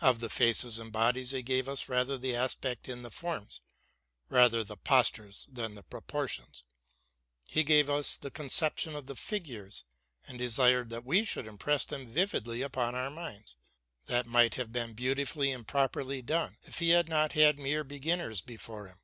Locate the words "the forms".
3.02-3.60